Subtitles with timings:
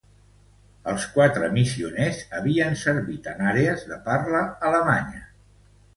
[0.93, 5.27] Els quatre missioners havien servit en àrees de parla alemanya.